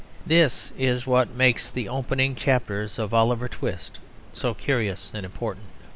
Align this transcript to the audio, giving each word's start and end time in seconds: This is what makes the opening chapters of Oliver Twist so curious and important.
This 0.25 0.71
is 0.79 1.05
what 1.05 1.35
makes 1.35 1.69
the 1.69 1.87
opening 1.87 2.33
chapters 2.33 2.97
of 2.97 3.13
Oliver 3.13 3.47
Twist 3.47 3.99
so 4.33 4.55
curious 4.55 5.11
and 5.13 5.23
important. 5.23 5.67